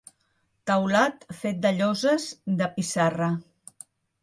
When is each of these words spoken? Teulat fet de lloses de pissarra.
Teulat 0.71 1.27
fet 1.41 1.59
de 1.67 1.73
lloses 1.81 2.27
de 2.63 2.73
pissarra. 2.79 3.31